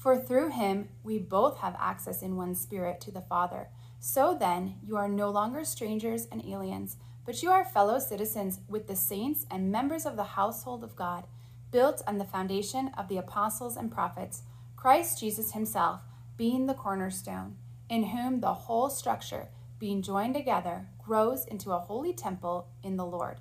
[0.00, 3.68] For through him we both have access in one spirit to the Father.
[3.98, 8.86] So then, you are no longer strangers and aliens, but you are fellow citizens with
[8.86, 11.24] the saints and members of the household of God,
[11.70, 14.42] built on the foundation of the apostles and prophets,
[14.74, 16.00] Christ Jesus himself
[16.38, 17.56] being the cornerstone,
[17.90, 23.04] in whom the whole structure, being joined together, grows into a holy temple in the
[23.04, 23.36] Lord.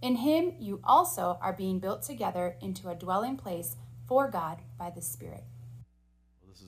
[0.00, 3.76] In him you also are being built together into a dwelling place
[4.08, 5.44] for God by the Spirit.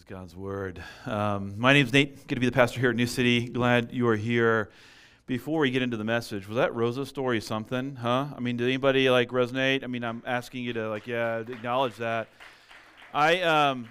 [0.05, 0.83] Is God's word.
[1.07, 2.27] Um, my name's Nate.
[2.27, 3.49] Good to be the pastor here at New City.
[3.49, 4.71] Glad you are here.
[5.27, 8.27] Before we get into the message, was that Rosa's story something, huh?
[8.37, 9.83] I mean, did anybody like resonate?
[9.83, 12.29] I mean, I'm asking you to like, yeah, acknowledge that.
[13.15, 13.89] I, um,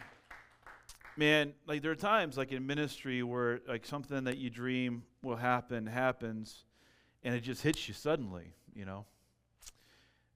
[1.17, 5.37] man, like there are times like in ministry where like something that you dream will
[5.37, 6.65] happen happens,
[7.23, 9.05] and it just hits you suddenly, you know.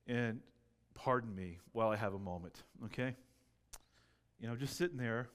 [0.08, 0.40] And
[0.96, 3.16] pardon me while I have a moment, okay?
[4.40, 5.30] You know, just sitting there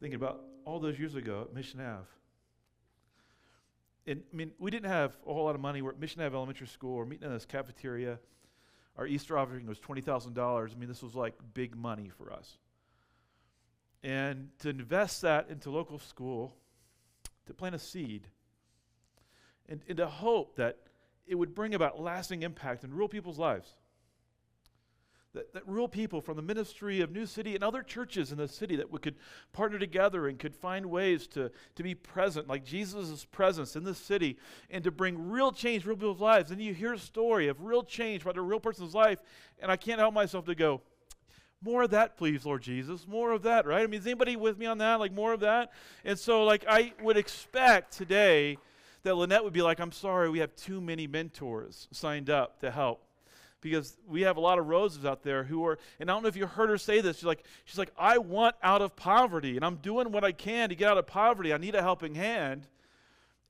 [0.00, 2.06] thinking about all those years ago at Mission Ave.
[4.06, 5.82] And I mean, we didn't have a whole lot of money.
[5.82, 6.96] We're at Mission Ave Elementary School.
[6.96, 8.18] We're meeting in this cafeteria.
[8.96, 10.38] Our Easter offering was $20,000.
[10.38, 12.58] I mean, this was like big money for us.
[14.02, 16.54] And to invest that into local school,
[17.46, 18.28] to plant a seed,
[19.68, 20.78] and, and to hope that
[21.26, 23.74] it would bring about lasting impact in real people's lives.
[25.36, 28.48] That, that real people from the ministry of New City and other churches in the
[28.48, 29.16] city that we could
[29.52, 33.94] partner together and could find ways to, to be present, like Jesus' presence in the
[33.94, 34.38] city,
[34.70, 36.50] and to bring real change real people's lives.
[36.50, 39.18] And you hear a story of real change about a real person's life,
[39.60, 40.80] and I can't help myself to go,
[41.62, 43.06] more of that, please, Lord Jesus.
[43.06, 43.82] More of that, right?
[43.82, 45.00] I mean, is anybody with me on that?
[45.00, 45.70] Like, more of that?
[46.02, 48.56] And so, like, I would expect today
[49.02, 52.70] that Lynette would be like, I'm sorry, we have too many mentors signed up to
[52.70, 53.05] help.
[53.60, 56.28] Because we have a lot of roses out there who are, and I don't know
[56.28, 57.16] if you heard her say this.
[57.16, 60.68] She's like, she's like, I want out of poverty, and I'm doing what I can
[60.68, 61.52] to get out of poverty.
[61.52, 62.68] I need a helping hand.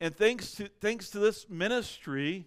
[0.01, 2.47] And thanks to thanks to this ministry,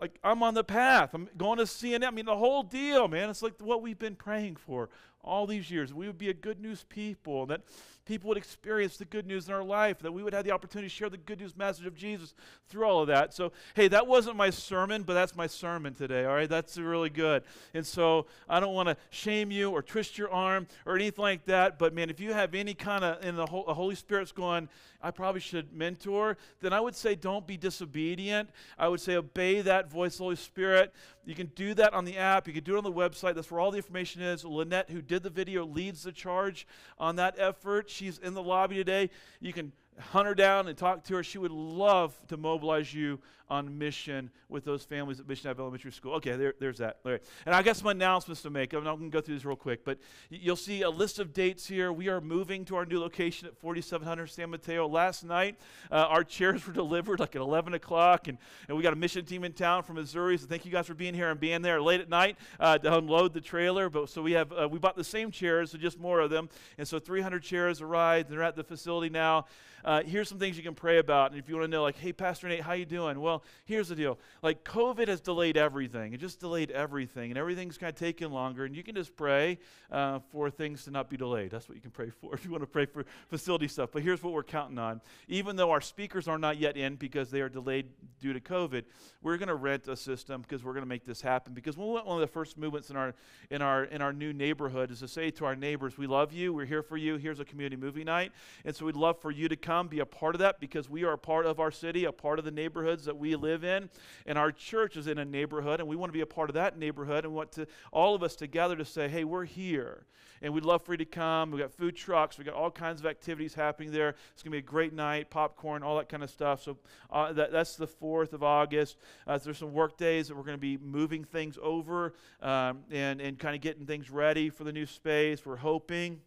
[0.00, 1.10] like I'm on the path.
[1.14, 2.06] I'm going to CNM.
[2.06, 3.30] I mean, the whole deal, man.
[3.30, 4.88] It's like what we've been praying for
[5.22, 5.92] all these years.
[5.92, 7.62] We would be a good news people, and that
[8.04, 10.88] people would experience the good news in our life, that we would have the opportunity
[10.88, 12.34] to share the good news message of Jesus
[12.68, 13.32] through all of that.
[13.32, 16.48] So, hey, that wasn't my sermon, but that's my sermon today, all right?
[16.48, 17.44] That's really good.
[17.74, 21.44] And so I don't want to shame you or twist your arm or anything like
[21.46, 24.68] that, but man, if you have any kind of, in the, Holy Spirit's going,
[25.02, 28.50] I probably should mentor, then I would say don't be disobedient.
[28.78, 30.92] I would say obey that voice, Holy Spirit.
[31.24, 32.46] You can do that on the app.
[32.46, 33.34] You can do it on the website.
[33.34, 34.44] That's where all the information is.
[34.44, 36.66] Lynette, who did the video, leads the charge
[36.98, 37.90] on that effort.
[37.92, 39.10] She's in the lobby today.
[39.40, 41.22] You can hunt her down and talk to her.
[41.22, 43.20] She would love to mobilize you
[43.52, 46.14] on mission with those families at Mission Ave Elementary School.
[46.14, 46.96] Okay, there, there's that.
[47.04, 47.22] All right.
[47.44, 48.72] And I got some announcements to make.
[48.72, 49.98] I'm not going to go through this real quick, but
[50.30, 51.92] you'll see a list of dates here.
[51.92, 54.88] We are moving to our new location at 4700 San Mateo.
[54.88, 55.58] Last night,
[55.90, 59.26] uh, our chairs were delivered like at 11 o'clock, and, and we got a mission
[59.26, 60.38] team in town from Missouri.
[60.38, 62.96] So thank you guys for being here and being there late at night uh, to
[62.96, 63.90] unload the trailer.
[63.90, 66.48] But so we have uh, we bought the same chairs, so just more of them,
[66.78, 68.30] and so 300 chairs arrived.
[68.30, 69.44] They're at the facility now.
[69.84, 71.98] Uh, here's some things you can pray about, and if you want to know, like,
[71.98, 73.20] hey, Pastor Nate, how you doing?
[73.20, 74.18] Well, here's the deal.
[74.42, 76.12] Like COVID has delayed everything.
[76.12, 78.64] It just delayed everything, and everything's kind of taking longer.
[78.64, 79.58] And you can just pray
[79.90, 81.50] uh, for things to not be delayed.
[81.50, 83.90] That's what you can pray for if you want to pray for facility stuff.
[83.92, 85.00] But here's what we're counting on.
[85.28, 87.86] Even though our speakers are not yet in because they are delayed
[88.20, 88.84] due to COVID,
[89.22, 91.54] we're going to rent a system because we're going to make this happen.
[91.54, 93.14] Because one of the first movements in our
[93.50, 96.52] in our in our new neighborhood is to say to our neighbors, "We love you.
[96.52, 97.16] We're here for you.
[97.16, 98.32] Here's a community movie night."
[98.64, 101.04] And so we'd love for you to come be a part of that because we
[101.04, 103.90] are a part of our city, a part of the neighborhoods that we live in.
[104.26, 106.54] And our church is in a neighborhood, and we want to be a part of
[106.54, 107.24] that neighborhood.
[107.24, 110.06] And we want to all of us together to say, hey, we're here.
[110.42, 111.52] And we'd love for you to come.
[111.52, 114.16] We've got food trucks, we've got all kinds of activities happening there.
[114.32, 116.62] It's going to be a great night, popcorn, all that kind of stuff.
[116.62, 116.78] So
[117.10, 118.96] uh, that, that's the 4th of August.
[119.26, 123.20] Uh, there's some work days that we're going to be moving things over um, and,
[123.20, 125.46] and kind of getting things ready for the new space.
[125.46, 126.20] We're hoping.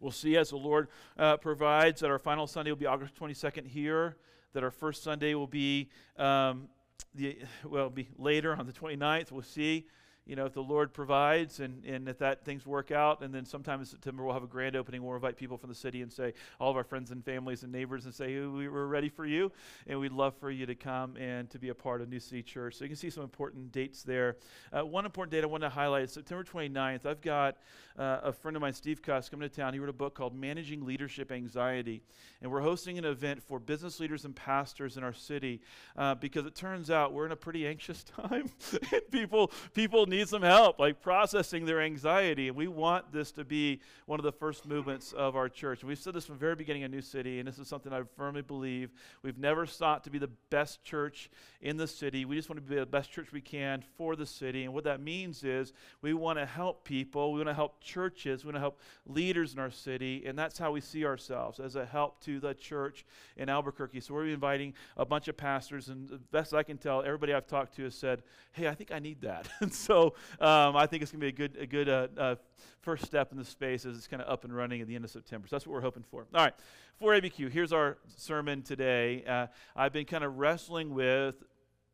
[0.00, 0.88] We'll see as the Lord
[1.18, 4.16] uh, provides that our final Sunday will be August 22nd here,
[4.52, 5.88] that our first Sunday will be,
[6.18, 6.68] um,
[7.14, 9.30] the, well, be later on the 29th.
[9.32, 9.86] We'll see
[10.26, 13.44] you know, if the Lord provides and, and if that things work out, and then
[13.44, 15.02] sometime in September we'll have a grand opening.
[15.02, 17.72] We'll invite people from the city and say, all of our friends and families and
[17.72, 19.50] neighbors, and say, we are ready for you,
[19.86, 22.42] and we'd love for you to come and to be a part of New City
[22.42, 22.76] Church.
[22.76, 24.36] So you can see some important dates there.
[24.72, 27.06] Uh, one important date I want to highlight is September 29th.
[27.06, 27.56] I've got
[27.98, 29.72] uh, a friend of mine, Steve Cuss, coming to town.
[29.72, 32.02] He wrote a book called Managing Leadership Anxiety,
[32.40, 35.60] and we're hosting an event for business leaders and pastors in our city
[35.96, 38.50] uh, because it turns out we're in a pretty anxious time.
[39.10, 42.48] people, people need some help, like processing their anxiety.
[42.48, 45.82] And we want this to be one of the first movements of our church.
[45.82, 48.02] We've said this from the very beginning of New City, and this is something I
[48.16, 48.90] firmly believe.
[49.22, 51.30] We've never sought to be the best church
[51.60, 52.24] in the city.
[52.24, 54.64] We just want to be the best church we can for the city.
[54.64, 55.72] And what that means is
[56.02, 59.54] we want to help people, we want to help churches, we want to help leaders
[59.54, 63.04] in our city, and that's how we see ourselves as a help to the church
[63.36, 64.00] in Albuquerque.
[64.00, 67.46] So we're inviting a bunch of pastors, and the best I can tell, everybody I've
[67.46, 68.22] talked to has said,
[68.52, 69.99] "Hey, I think I need that." and so
[70.40, 72.34] um, I think it's going to be a good, a good uh, uh,
[72.80, 75.04] first step in the space as it's kind of up and running at the end
[75.04, 75.46] of September.
[75.48, 76.26] So that's what we're hoping for.
[76.34, 76.54] All right,
[76.98, 79.24] for ABQ, here's our sermon today.
[79.24, 81.36] Uh, I've been kind of wrestling with,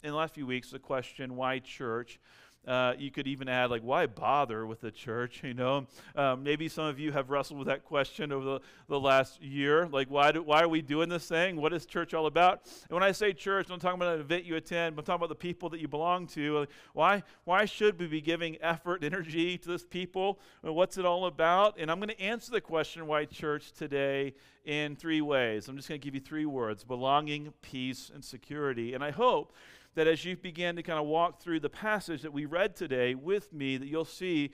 [0.03, 2.21] in the last few weeks, the question, why church?
[2.67, 5.43] Uh, you could even add, like, why bother with the church?
[5.47, 5.87] You know,
[6.17, 9.87] um, maybe some of you have wrestled with that question over the, the last year.
[9.87, 11.57] Like, why, do, why are we doing this thing?
[11.57, 12.63] What is church all about?
[12.89, 15.29] And when I say church, I'm talking about an event you attend, I'm talking about
[15.29, 16.59] the people that you belong to.
[16.59, 20.41] Like, why, why should we be giving effort energy to this people?
[20.63, 21.77] What's it all about?
[21.79, 24.35] And I'm going to answer the question, why church, today
[24.67, 25.69] in three ways.
[25.69, 28.95] I'm just going to give you three words belonging, peace, and security.
[28.95, 29.55] And I hope
[29.97, 33.15] that as you begin to kind of walk through the passage that we read today
[33.15, 34.53] with me, that you'll see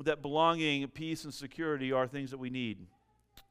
[0.00, 2.78] that belonging, peace, and security are things that we need.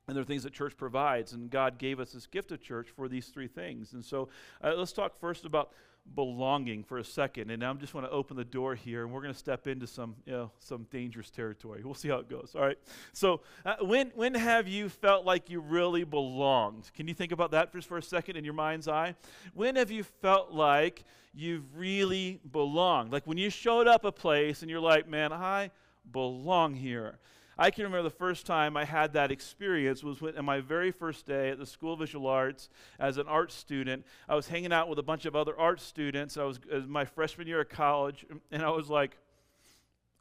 [0.07, 1.31] And they're things that church provides.
[1.31, 3.94] And God gave us this gift of church for these three things.
[3.94, 4.28] And so
[4.62, 5.72] uh, let's talk first about
[6.15, 7.51] belonging for a second.
[7.51, 9.88] And I'm just want to open the door here, and we're going to step into
[9.88, 11.81] some, you know, some dangerous territory.
[11.83, 12.53] We'll see how it goes.
[12.56, 12.77] All right.
[13.13, 16.92] So, uh, when when have you felt like you really belonged?
[16.95, 19.15] Can you think about that just for a second in your mind's eye?
[19.53, 21.03] When have you felt like
[21.33, 23.12] you've really belonged?
[23.12, 25.71] Like when you showed up a place and you're like, man, I
[26.12, 27.19] belong here.
[27.62, 30.90] I can remember the first time I had that experience was when, on my very
[30.90, 32.69] first day at the School of Visual Arts
[33.00, 34.04] as an art student.
[34.28, 36.38] I was hanging out with a bunch of other art students.
[36.38, 39.16] I was, was my freshman year of college, and I was like,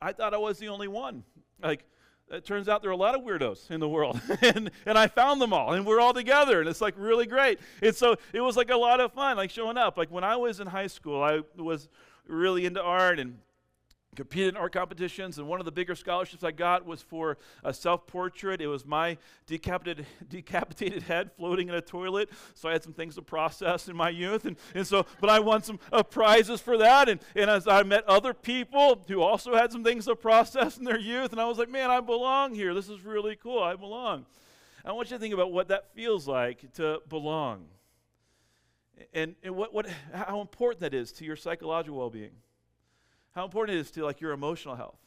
[0.03, 1.25] I thought I was the only one.
[1.63, 1.87] Like,
[2.31, 5.09] it turns out there are a lot of weirdos in the world and, and i
[5.09, 8.41] found them all and we're all together and it's like really great and so it
[8.41, 10.87] was like a lot of fun like showing up like when i was in high
[10.87, 11.89] school i was
[12.29, 13.37] really into art and
[14.17, 17.73] competed in art competitions, and one of the bigger scholarships I got was for a
[17.73, 18.61] self portrait.
[18.61, 19.17] It was my
[19.47, 22.29] decapitated, decapitated head floating in a toilet.
[22.55, 24.47] So I had some things to process in my youth.
[24.47, 27.09] And, and so, but I won some uh, prizes for that.
[27.09, 30.85] And, and as I met other people who also had some things to process in
[30.85, 32.75] their youth, and I was like, man, I belong here.
[32.75, 33.63] This is really cool.
[33.63, 34.27] I belong.
[34.85, 37.67] I want you to think about what that feels like to belong.
[39.15, 42.33] And, and what, what, how important that is to your psychological well being
[43.33, 44.99] how important it is to like your emotional health.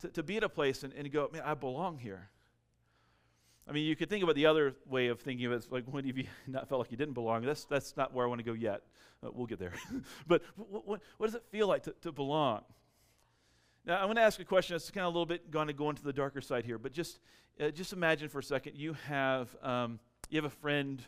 [0.00, 2.30] To, to be at a place and, and go, man, I belong here.
[3.68, 6.04] I mean, you could think about the other way of thinking of it, like when
[6.06, 7.42] have you not felt like you didn't belong?
[7.42, 8.82] That's, that's not where I want to go yet.
[9.24, 9.74] Uh, we'll get there.
[10.26, 12.62] but what, what, what, does it feel like to, to belong?
[13.84, 15.72] Now, I'm going to ask a question that's kind of a little bit going to
[15.72, 17.18] go into the darker side here, but just,
[17.60, 19.98] uh, just imagine for a second you have, um,
[20.30, 21.02] you have a friend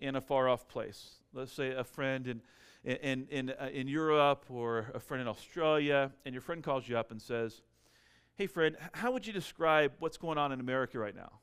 [0.00, 1.10] in a far off place.
[1.32, 2.40] Let's say a friend in,
[2.84, 6.96] in, in, uh, in Europe or a friend in Australia, and your friend calls you
[6.96, 7.62] up and says,
[8.34, 11.40] Hey, friend, how would you describe what's going on in America right now?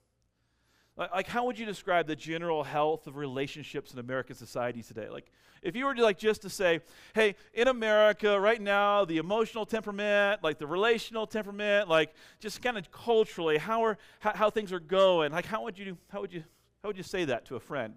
[0.97, 5.09] Like, like, how would you describe the general health of relationships in American society today?
[5.09, 5.29] Like,
[5.61, 6.79] if you were to like just to say,
[7.13, 12.77] hey, in America right now, the emotional temperament, like the relational temperament, like just kind
[12.77, 15.31] of culturally, how are how, how, things are going?
[15.31, 16.43] Like, how would you how would you
[16.81, 17.95] how would you say that to a friend?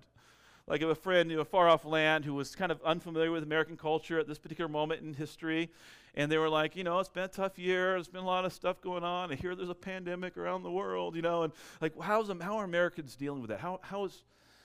[0.69, 3.43] Like of a friend in a far off land who was kind of unfamiliar with
[3.43, 5.71] American culture at this particular moment in history.
[6.15, 7.93] And they were like, you know, it's been a tough year.
[7.93, 9.31] There's been a lot of stuff going on.
[9.31, 11.45] And here there's a pandemic around the world, you know.
[11.45, 13.61] And like, how's, how are Americans dealing with that?
[13.61, 14.25] How, how, is,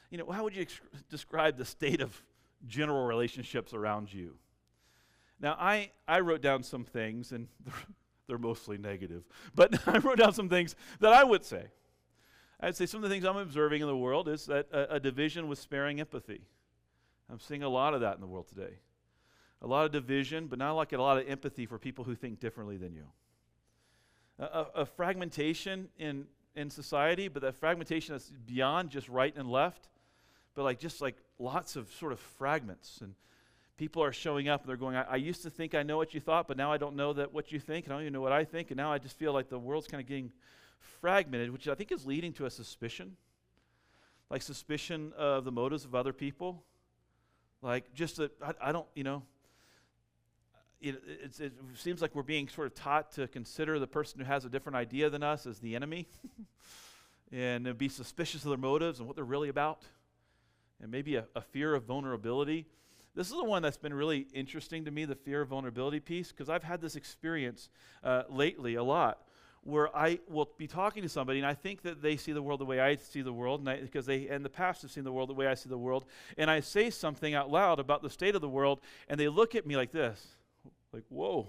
[0.10, 2.22] you know, how would you ex- describe the state of
[2.68, 4.36] general relationships around you?
[5.40, 7.48] Now, I, I wrote down some things, and
[8.28, 9.24] they're mostly negative,
[9.56, 11.68] but I wrote down some things that I would say.
[12.64, 15.00] I'd say some of the things I'm observing in the world is that a, a
[15.00, 16.42] division with sparing empathy.
[17.30, 18.80] I'm seeing a lot of that in the world today.
[19.62, 22.40] A lot of division, but not like a lot of empathy for people who think
[22.40, 23.06] differently than you.
[24.40, 29.90] A, a, fragmentation in, in society, but that fragmentation that's beyond just right and left,
[30.56, 33.00] but like just like lots of sort of fragments.
[33.02, 33.14] And
[33.78, 36.14] people are showing up and they're going, I, I used to think I know what
[36.14, 38.14] you thought, but now I don't know that what you think, and I don't even
[38.14, 40.32] know what I think, and now I just feel like the world's kind of getting
[41.02, 43.18] fragmented, which I think is leading to a suspicion.
[44.30, 46.64] Like suspicion of the motives of other people.
[47.62, 49.24] Like just that I, I don't, you know,
[50.82, 51.02] it,
[51.40, 54.50] it, seems like we're being sort of taught to consider the person who has a
[54.50, 56.08] different idea than us as the enemy
[57.32, 59.84] and be suspicious of their motives and what they're really about.
[60.82, 62.68] And maybe a, a fear of vulnerability.
[63.16, 66.32] This is the one that's been really interesting to me the fear of vulnerability piece,
[66.32, 67.70] because I've had this experience
[68.04, 69.20] uh, lately a lot
[69.64, 72.60] where I will be talking to somebody and I think that they see the world
[72.60, 75.04] the way I see the world, and I, because they in the past have seen
[75.04, 76.06] the world the way I see the world,
[76.38, 79.56] and I say something out loud about the state of the world, and they look
[79.56, 80.26] at me like this,
[80.92, 81.48] like whoa,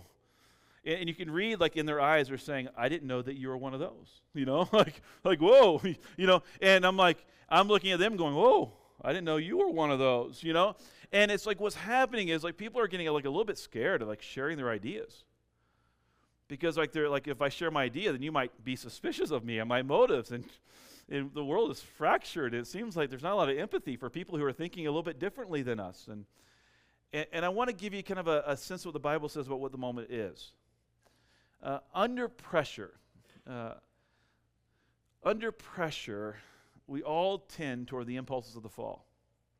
[0.84, 3.36] and, and you can read like in their eyes they're saying, "I didn't know that
[3.36, 5.80] you were one of those," you know, like like whoa,
[6.16, 8.72] you know, and I'm like I'm looking at them going, whoa.
[9.02, 10.76] I didn't know you were one of those, you know?
[11.12, 14.00] And it's like what's happening is like people are getting like a little bit scared
[14.00, 15.24] of like sharing their ideas
[16.48, 19.44] because like they're like if i share my idea then you might be suspicious of
[19.44, 20.30] me and my motives.
[20.30, 20.44] And,
[21.10, 22.54] and the world is fractured.
[22.54, 24.90] It seems like there's not a lot of empathy for people who are thinking a
[24.90, 26.08] little bit differently than us.
[26.10, 26.24] And
[27.12, 29.00] and, and i want to give you kind of a, a, sense of what the
[29.00, 30.52] bible says about what the moment is.
[31.62, 32.92] Uh, under pressure
[33.48, 33.74] uh,
[35.22, 36.36] under pressure
[36.86, 39.06] we all tend toward the impulses of the fall.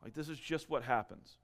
[0.03, 1.37] Like this is just what happens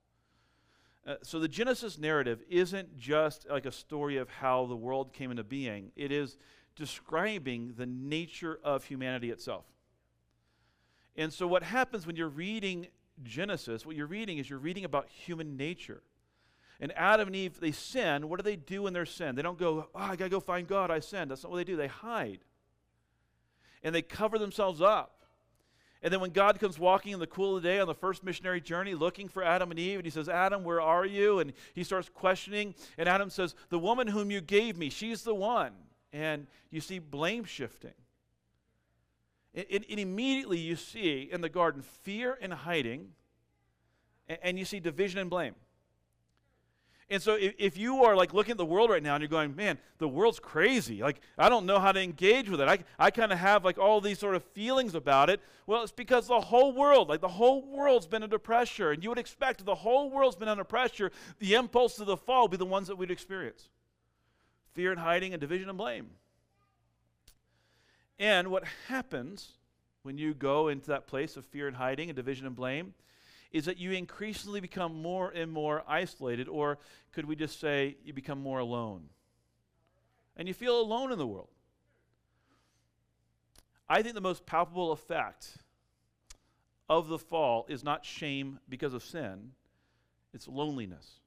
[1.05, 5.31] uh, so the Genesis narrative isn't just like a story of how the world came
[5.31, 6.37] into being, it is
[6.75, 9.65] describing the nature of humanity itself.
[11.15, 12.87] And so what happens when you're reading
[13.23, 16.01] Genesis, what you're reading is you're reading about human nature.
[16.79, 18.29] And Adam and Eve, they sin.
[18.29, 19.35] What do they do in their sin?
[19.35, 21.29] They don't go, oh, I got to go find God, I sinned.
[21.29, 21.75] That's not what they do.
[21.75, 22.39] They hide.
[23.83, 25.20] And they cover themselves up.
[26.03, 28.23] And then when God comes walking in the cool of the day on the first
[28.23, 31.39] missionary journey looking for Adam and Eve, and he says, Adam, where are you?
[31.39, 32.73] And he starts questioning.
[32.97, 35.73] And Adam says, The woman whom you gave me, she's the one.
[36.11, 37.93] And you see blame shifting.
[39.53, 43.09] And, and immediately you see in the garden fear and hiding,
[44.27, 45.53] and, and you see division and blame.
[47.11, 49.27] And so if, if you are like looking at the world right now and you're
[49.27, 51.01] going, man, the world's crazy.
[51.01, 52.69] Like, I don't know how to engage with it.
[52.69, 55.41] I, I kind of have like all these sort of feelings about it.
[55.67, 58.91] Well, it's because the whole world, like the whole world's been under pressure.
[58.91, 62.43] And you would expect the whole world's been under pressure, the impulse of the fall
[62.43, 63.67] would be the ones that we'd experience
[64.73, 66.11] fear and hiding and division and blame.
[68.17, 69.49] And what happens
[70.03, 72.93] when you go into that place of fear and hiding and division and blame
[73.51, 76.79] is that you increasingly become more and more isolated, or
[77.11, 79.03] could we just say you become more alone?
[80.37, 81.49] And you feel alone in the world.
[83.89, 85.57] I think the most palpable effect
[86.87, 89.51] of the fall is not shame because of sin,
[90.33, 91.19] it's loneliness.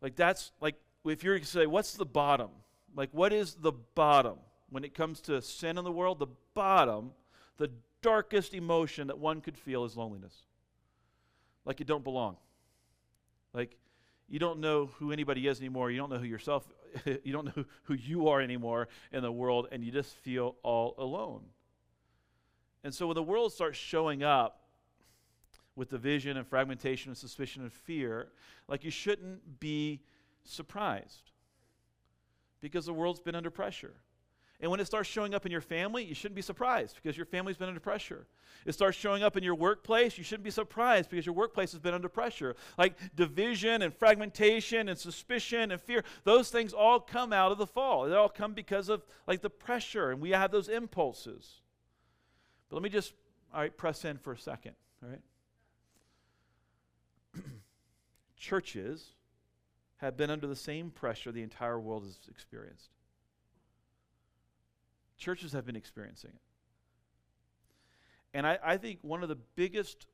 [0.00, 2.50] Like, that's like, if you're to say, what's the bottom?
[2.94, 4.38] Like, what is the bottom
[4.70, 6.20] when it comes to sin in the world?
[6.20, 7.10] The bottom,
[7.56, 7.70] the
[8.02, 10.44] darkest emotion that one could feel is loneliness
[11.64, 12.36] like you don't belong.
[13.52, 13.76] Like
[14.28, 15.90] you don't know who anybody is anymore.
[15.90, 16.66] You don't know who yourself,
[17.24, 20.94] you don't know who you are anymore in the world, and you just feel all
[20.98, 21.42] alone.
[22.84, 24.60] And so when the world starts showing up
[25.76, 28.28] with division and fragmentation and suspicion and fear,
[28.68, 30.00] like you shouldn't be
[30.44, 31.32] surprised
[32.60, 33.94] because the world's been under pressure.
[34.60, 37.24] And when it starts showing up in your family, you shouldn't be surprised because your
[37.24, 38.26] family's been under pressure.
[38.66, 41.80] It starts showing up in your workplace, you shouldn't be surprised because your workplace has
[41.80, 42.54] been under pressure.
[42.76, 47.66] Like division and fragmentation and suspicion and fear, those things all come out of the
[47.66, 48.06] fall.
[48.06, 51.62] They all come because of like the pressure, and we have those impulses.
[52.68, 53.14] But let me just,
[53.54, 55.22] all right, press in for a second, all right?
[58.36, 59.14] Churches
[59.96, 62.90] have been under the same pressure the entire world has experienced.
[65.20, 66.40] Churches have been experiencing it.
[68.34, 70.06] And I, I think one of the biggest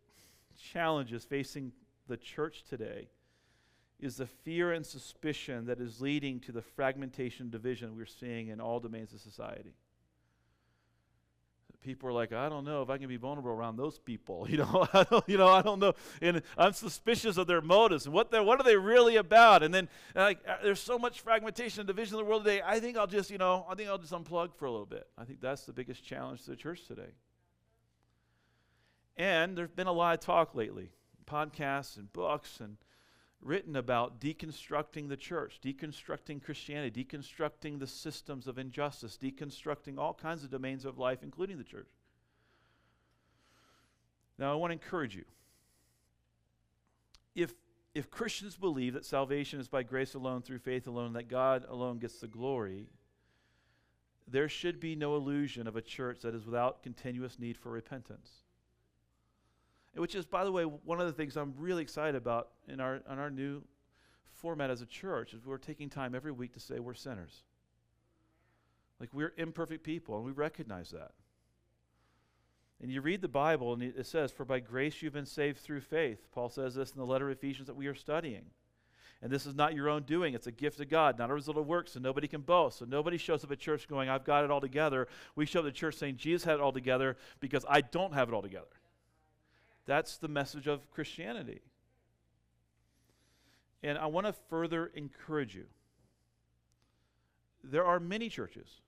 [0.58, 1.72] challenges facing
[2.08, 3.08] the church today
[3.98, 8.60] is the fear and suspicion that is leading to the fragmentation division we're seeing in
[8.60, 9.74] all domains of society.
[11.86, 14.46] People are like, I don't know if I can be vulnerable around those people.
[14.56, 18.06] You know, I don't, you know, I don't know, and I'm suspicious of their motives
[18.06, 19.62] and what they what are they really about.
[19.62, 22.62] And then like, uh, there's so much fragmentation and division in the world today.
[22.64, 25.06] I think I'll just, you know, I think I'll just unplug for a little bit.
[25.18, 27.12] I think that's the biggest challenge to the church today.
[29.16, 30.90] And there's been a lot of talk lately,
[31.26, 32.78] podcasts and books and
[33.42, 40.42] written about deconstructing the church, deconstructing Christianity, deconstructing the systems of injustice, deconstructing all kinds
[40.42, 41.88] of domains of life, including the church.
[44.38, 45.24] Now, I want to encourage you.
[47.34, 47.54] If,
[47.94, 51.98] if Christians believe that salvation is by grace alone, through faith alone, that God alone
[51.98, 52.86] gets the glory,
[54.26, 58.45] there should be no illusion of a church that is without continuous need for repentance
[59.96, 62.96] which is, by the way, one of the things I'm really excited about in our,
[62.96, 63.62] in our new
[64.32, 67.42] format as a church is we're taking time every week to say we're sinners.
[69.00, 71.12] Like we're imperfect people, and we recognize that.
[72.80, 75.80] And you read the Bible, and it says, For by grace you've been saved through
[75.80, 76.26] faith.
[76.32, 78.44] Paul says this in the letter of Ephesians that we are studying.
[79.22, 81.56] And this is not your own doing, it's a gift of God, not a result
[81.56, 82.78] of works, so nobody can boast.
[82.78, 85.08] So nobody shows up at church going, I've got it all together.
[85.34, 88.28] We show up at church saying, Jesus had it all together because I don't have
[88.28, 88.66] it all together.
[89.86, 91.60] That's the message of Christianity.
[93.82, 95.66] And I want to further encourage you.
[97.62, 98.80] There are many churches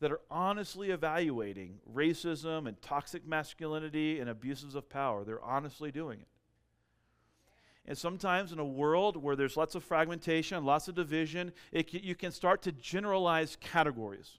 [0.00, 5.24] that are honestly evaluating racism and toxic masculinity and abuses of power.
[5.24, 6.28] They're honestly doing it.
[7.86, 12.14] And sometimes in a world where there's lots of fragmentation, lots of division, it, you
[12.14, 14.38] can start to generalize categories.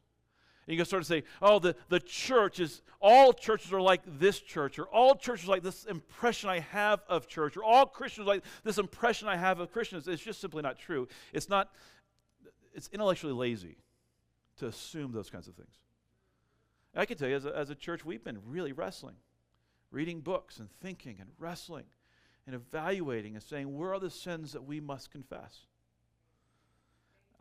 [0.72, 4.04] And you can start to say, oh, the, the church is, all churches are like
[4.06, 8.26] this church, or all churches like this impression I have of church, or all Christians
[8.26, 10.08] like this impression I have of Christians.
[10.08, 11.10] It's just simply not true.
[11.34, 11.72] It's not,
[12.74, 13.80] it's intellectually lazy
[14.60, 15.76] to assume those kinds of things.
[16.96, 19.18] I can tell you, as a, as a church, we've been really wrestling,
[19.92, 21.84] reading books and thinking and wrestling
[22.48, 25.66] and evaluating and saying, where are the sins that we must confess?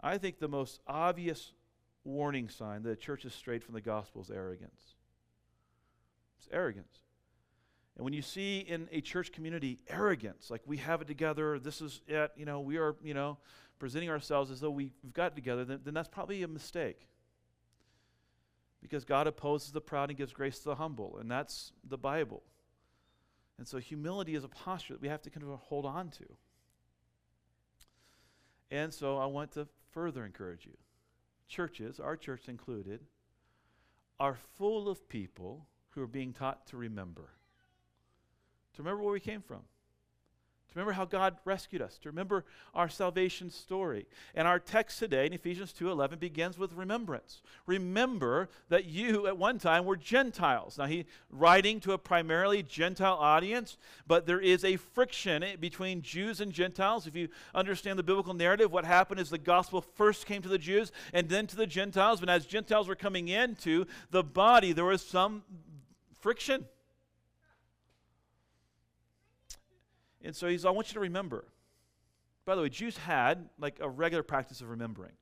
[0.00, 1.52] I think the most obvious
[2.04, 4.94] warning sign that the church is strayed from the gospel is arrogance.
[6.38, 7.00] It's arrogance.
[7.96, 11.80] And when you see in a church community arrogance, like we have it together, this
[11.80, 13.38] is it, you know, we are, you know,
[13.78, 17.08] presenting ourselves as though we've got it together, then, then that's probably a mistake.
[18.80, 22.42] Because God opposes the proud and gives grace to the humble, and that's the Bible.
[23.58, 26.24] And so humility is a posture that we have to kind of hold on to.
[28.70, 30.76] And so I want to further encourage you
[31.50, 33.00] churches, our church included,
[34.18, 37.28] are full of people who are being taught to remember.
[38.74, 39.60] To remember where we came from
[40.70, 44.06] to remember how God rescued us, to remember our salvation story.
[44.34, 47.42] And our text today in Ephesians 2:11 begins with remembrance.
[47.66, 50.78] Remember that you at one time were Gentiles.
[50.78, 56.40] Now he writing to a primarily Gentile audience, but there is a friction between Jews
[56.40, 57.06] and Gentiles.
[57.06, 60.58] If you understand the biblical narrative, what happened is the gospel first came to the
[60.58, 64.84] Jews and then to the Gentiles, but as Gentiles were coming into the body, there
[64.84, 65.42] was some
[66.20, 66.66] friction.
[70.22, 71.44] And so he's, I want you to remember.
[72.44, 75.12] By the way, Jews had like a regular practice of remembering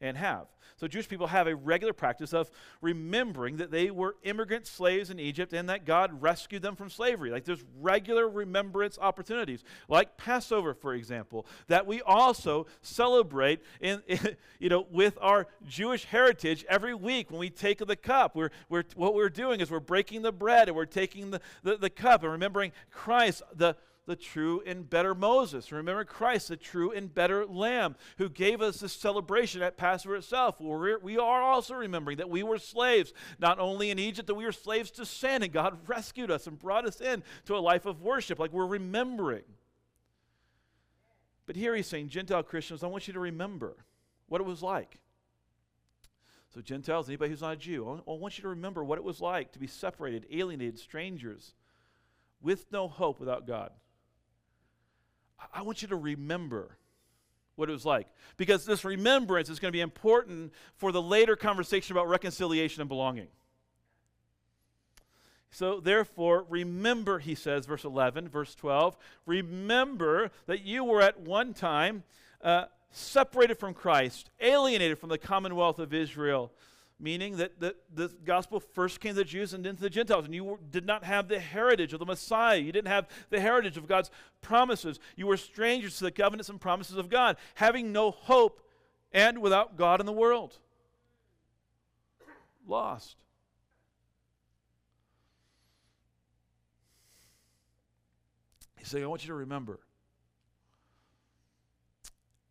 [0.00, 0.46] and have.
[0.76, 2.50] So Jewish people have a regular practice of
[2.82, 7.30] remembering that they were immigrant slaves in Egypt and that God rescued them from slavery.
[7.30, 14.36] Like there's regular remembrance opportunities, like Passover, for example, that we also celebrate in, in
[14.58, 18.36] you know with our Jewish heritage every week when we take the cup.
[18.36, 21.78] We're, we're what we're doing is we're breaking the bread and we're taking the, the,
[21.78, 25.72] the cup and remembering Christ, the the true and better Moses.
[25.72, 30.60] Remember Christ, the true and better Lamb, who gave us this celebration at Passover itself.
[30.60, 34.44] We're, we are also remembering that we were slaves, not only in Egypt, that we
[34.44, 37.84] were slaves to sin, and God rescued us and brought us in to a life
[37.84, 39.44] of worship, like we're remembering.
[41.46, 43.76] But here he's saying, Gentile Christians, I want you to remember
[44.28, 44.98] what it was like.
[46.54, 49.20] So, Gentiles, anybody who's not a Jew, I want you to remember what it was
[49.20, 51.54] like to be separated, alienated, strangers,
[52.40, 53.72] with no hope without God.
[55.52, 56.76] I want you to remember
[57.56, 58.06] what it was like.
[58.36, 62.88] Because this remembrance is going to be important for the later conversation about reconciliation and
[62.88, 63.28] belonging.
[65.50, 71.54] So, therefore, remember, he says, verse 11, verse 12, remember that you were at one
[71.54, 72.02] time
[72.42, 76.52] uh, separated from Christ, alienated from the commonwealth of Israel
[76.98, 80.24] meaning that the, the gospel first came to the Jews and then to the Gentiles.
[80.24, 82.58] And you were, did not have the heritage of the Messiah.
[82.58, 84.98] You didn't have the heritage of God's promises.
[85.14, 88.62] You were strangers to the covenants and promises of God, having no hope
[89.12, 90.58] and without God in the world.
[92.66, 93.16] Lost.
[98.78, 99.80] He's saying, I want you to remember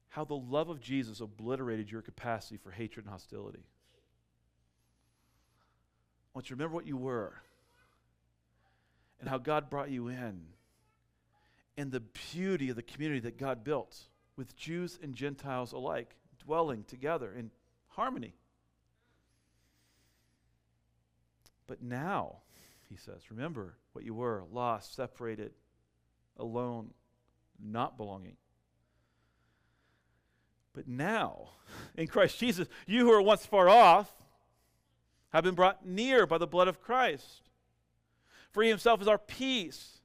[0.10, 3.66] how the love of Jesus obliterated your capacity for hatred and hostility.
[6.36, 7.34] Want you to remember what you were
[9.22, 10.42] and how God brought you in
[11.78, 13.98] and the beauty of the community that God built
[14.36, 16.14] with Jews and Gentiles alike
[16.46, 17.52] dwelling together in
[17.88, 18.36] harmony.
[21.68, 22.40] But now,
[22.90, 25.54] he says, remember what you were lost, separated,
[26.38, 26.92] alone,
[27.64, 28.36] not belonging.
[30.74, 31.52] But now,
[31.96, 34.14] in Christ Jesus, you who were once far off
[35.32, 37.50] have been brought near by the blood of Christ.
[38.52, 40.00] For he himself is our peace,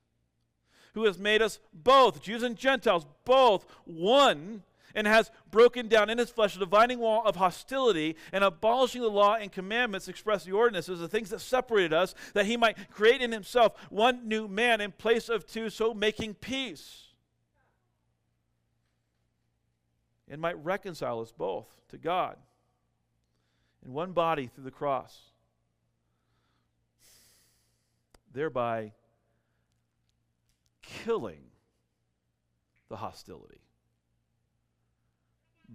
[0.95, 6.19] who has made us both, Jews and Gentiles, both one and has broken down in
[6.19, 10.53] his flesh the dividing wall of hostility and abolishing the law and commandments express the
[10.53, 14.81] ordinances, the things that separated us, that he might create in himself one new man
[14.81, 17.05] in place of two, so making peace.
[20.29, 22.37] And might reconcile us both to God
[23.85, 25.31] in one body through the cross,
[28.33, 28.93] thereby
[30.83, 31.43] killing
[32.89, 33.61] the hostility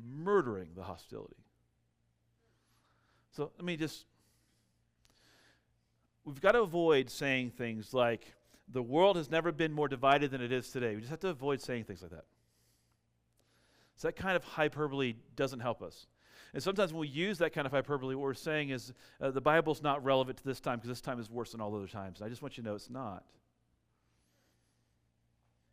[0.03, 1.35] murdering the hostility.
[3.31, 4.05] So let me just,
[6.23, 8.33] we've got to avoid saying things like,
[8.67, 10.95] the world has never been more divided than it is today.
[10.95, 12.25] We just have to avoid saying things like that.
[13.95, 16.07] So that kind of hyperbole doesn't help us.
[16.55, 19.41] And sometimes when we use that kind of hyperbole, what we're saying is uh, the
[19.41, 22.21] Bible's not relevant to this time because this time is worse than all other times.
[22.21, 23.25] I just want you to know it's not.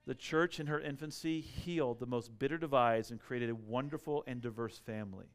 [0.06, 4.40] The church in her infancy healed the most bitter divides and created a wonderful and
[4.40, 5.26] diverse family.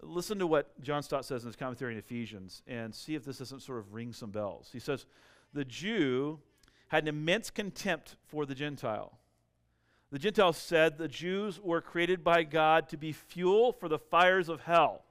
[0.00, 3.38] Listen to what John Stott says in his commentary in Ephesians and see if this
[3.38, 4.68] doesn't sort of ring some bells.
[4.72, 5.04] He says,
[5.52, 6.38] The Jew
[6.88, 9.18] had an immense contempt for the Gentile.
[10.16, 14.48] The Gentiles said the Jews were created by God to be fuel for the fires
[14.48, 15.04] of hell.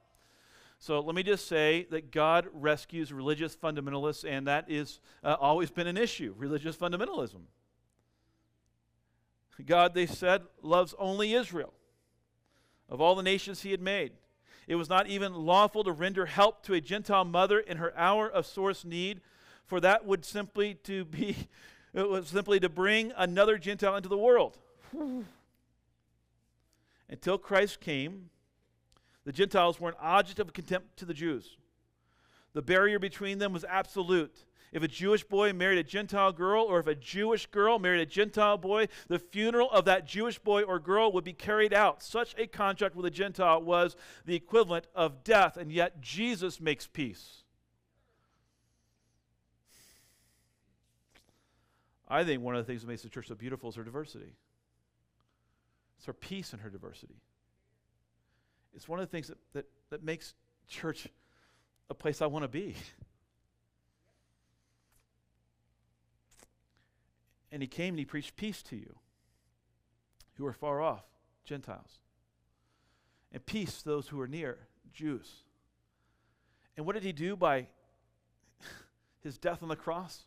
[0.79, 4.67] So let me just say that God rescues religious fundamentalists, and that
[5.23, 7.41] uh, always been an issue religious fundamentalism.
[9.63, 11.75] God, they said, loves only Israel
[12.89, 14.11] of all the nations he had made.
[14.67, 18.27] It was not even lawful to render help to a Gentile mother in her hour
[18.27, 19.21] of sorest need,
[19.67, 21.37] for that would simply to be
[21.93, 24.57] it was simply to bring another Gentile into the world.
[27.09, 28.29] Until Christ came,
[29.25, 31.57] the Gentiles were an object of contempt to the Jews.
[32.53, 34.45] The barrier between them was absolute.
[34.71, 38.05] If a Jewish boy married a Gentile girl, or if a Jewish girl married a
[38.05, 42.03] Gentile boy, the funeral of that Jewish boy or girl would be carried out.
[42.03, 46.87] Such a contract with a Gentile was the equivalent of death, and yet Jesus makes
[46.87, 47.43] peace.
[52.07, 54.33] I think one of the things that makes the church so beautiful is her diversity.
[55.97, 57.21] It's her peace and her diversity.
[58.73, 60.33] It's one of the things that, that, that makes
[60.67, 61.07] church
[61.89, 62.75] a place I want to be.
[67.51, 68.95] And he came and he preached peace to you
[70.33, 71.05] who are far off,
[71.45, 71.99] Gentiles,
[73.31, 74.57] and peace to those who are near,
[74.91, 75.43] Jews.
[76.75, 77.67] And what did he do by
[79.23, 80.23] his death on the cross?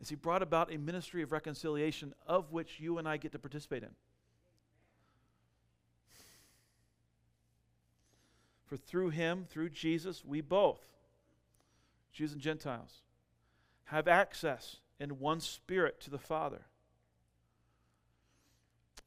[0.00, 3.38] Is he brought about a ministry of reconciliation of which you and I get to
[3.38, 3.90] participate in.
[8.70, 10.78] For through him, through Jesus, we both,
[12.12, 13.02] Jews and Gentiles,
[13.86, 16.62] have access in one spirit to the Father.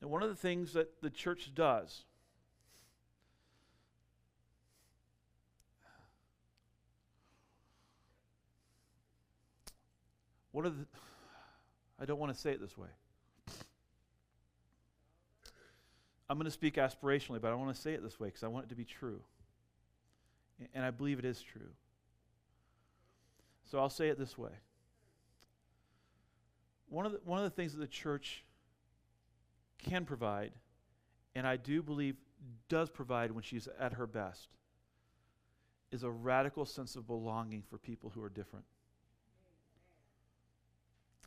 [0.01, 2.03] And one of the things that the church does
[10.51, 10.85] one of the
[12.01, 12.89] I don't want to say it this way.
[16.29, 18.49] I'm going to speak aspirationally, but I want to say it this way because I
[18.49, 19.21] want it to be true.
[20.73, 21.69] And I believe it is true.
[23.69, 24.51] So I'll say it this way.
[26.89, 28.43] One of the, one of the things that the church
[29.79, 30.51] can provide,
[31.35, 32.15] and I do believe
[32.69, 34.49] does provide when she's at her best,
[35.91, 38.65] is a radical sense of belonging for people who are different.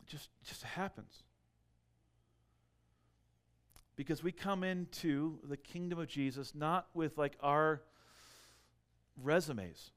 [0.01, 1.23] It just, just happens.
[3.95, 7.81] Because we come into the kingdom of Jesus not with like our
[9.21, 9.91] resumes.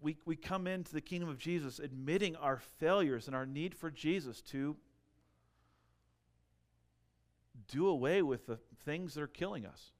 [0.00, 3.90] We, we come into the kingdom of Jesus admitting our failures and our need for
[3.90, 4.76] Jesus to
[7.68, 9.92] do away with the things that are killing us.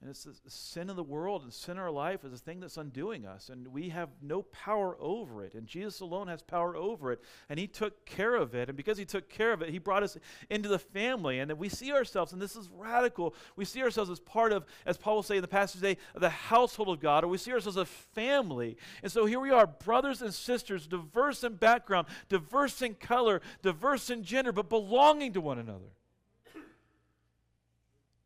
[0.00, 2.60] And it's the sin of the world and sin in our life is the thing
[2.60, 3.48] that's undoing us.
[3.48, 5.54] And we have no power over it.
[5.54, 7.20] And Jesus alone has power over it.
[7.48, 8.68] And He took care of it.
[8.68, 10.16] And because He took care of it, He brought us
[10.50, 11.40] into the family.
[11.40, 14.66] And that we see ourselves, and this is radical, we see ourselves as part of,
[14.86, 17.52] as Paul will say in the passage today, the household of God, or we see
[17.52, 18.76] ourselves as a family.
[19.02, 24.10] And so here we are, brothers and sisters, diverse in background, diverse in color, diverse
[24.10, 25.90] in gender, but belonging to one another.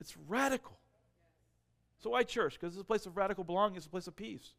[0.03, 0.77] It's radical.
[2.03, 2.59] So why church?
[2.59, 4.55] Because it's a place of radical belonging, it's a place of peace.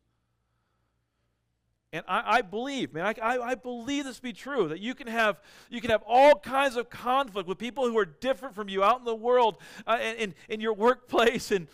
[1.92, 4.96] And I, I believe, man, I, I, I, believe this to be true, that you
[4.96, 8.68] can have you can have all kinds of conflict with people who are different from
[8.68, 11.68] you out in the world, uh, in, in your workplace, and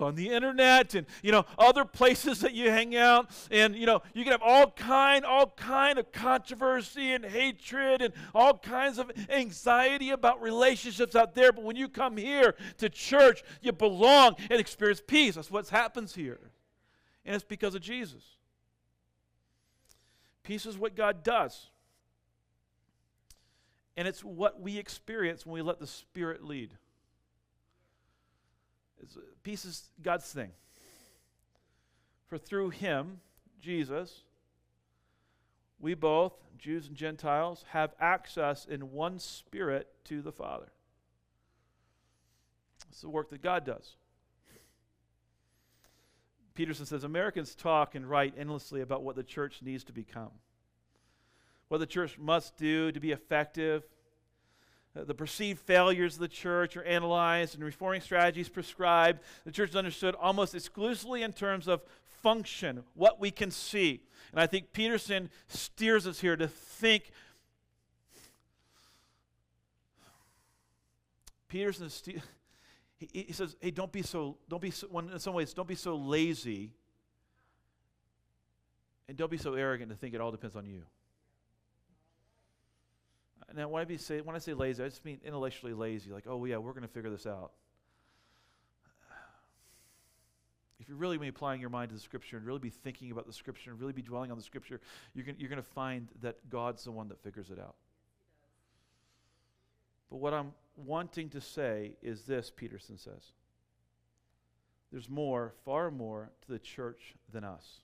[0.00, 3.30] on the internet and you know other places that you hang out.
[3.50, 8.14] And you know you can have all kind all kind of controversy and hatred and
[8.34, 11.52] all kinds of anxiety about relationships out there.
[11.52, 15.34] But when you come here to church you belong and experience peace.
[15.34, 16.40] That's what happens here.
[17.24, 18.22] And it's because of jesus.
[20.42, 21.66] Peace is what god does.
[23.96, 26.74] And it's what we experience when we let the spirit lead
[29.42, 30.50] peace is God's thing.
[32.26, 33.20] For through him,
[33.60, 34.22] Jesus,
[35.78, 40.72] we both, Jews and Gentiles, have access in one spirit to the Father.
[42.90, 43.96] It's the work that God does.
[46.54, 50.30] Peterson says Americans talk and write endlessly about what the church needs to become,
[51.68, 53.95] what the church must do to be effective, uh,
[54.96, 59.20] Uh, the perceived failures of the church are analyzed and reforming strategies prescribed.
[59.44, 61.82] The church is understood almost exclusively in terms of
[62.22, 64.02] function, what we can see.
[64.32, 67.10] And I think Peterson steers us here to think.
[71.48, 71.90] Peterson,
[72.98, 74.38] he, he says, "Hey, don't be so.
[74.48, 74.88] Don't be so.
[74.98, 76.72] in some ways, don't be so lazy,
[79.08, 80.82] and don't be so arrogant to think it all depends on you."
[83.54, 86.10] Now, when I, say, when I say lazy, I just mean intellectually lazy.
[86.10, 87.52] Like, oh, yeah, we're going to figure this out.
[90.80, 93.32] If you're really applying your mind to the Scripture and really be thinking about the
[93.32, 94.80] Scripture and really be dwelling on the Scripture,
[95.14, 97.76] you're going you're to find that God's the one that figures it out.
[100.10, 103.32] But what I'm wanting to say is this, Peterson says.
[104.92, 107.80] There's more, far more, to the church than us.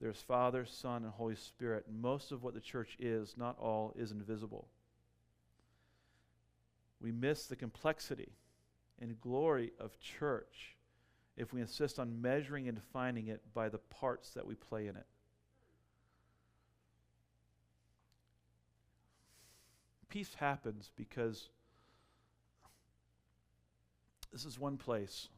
[0.00, 1.86] There's Father, Son, and Holy Spirit.
[1.90, 4.68] Most of what the church is, not all, is invisible.
[7.00, 8.32] We miss the complexity
[9.00, 10.76] and glory of church
[11.36, 14.96] if we insist on measuring and defining it by the parts that we play in
[14.96, 15.06] it.
[20.08, 21.48] Peace happens because
[24.32, 25.28] this is one place